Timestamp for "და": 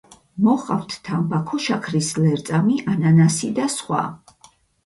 3.61-3.71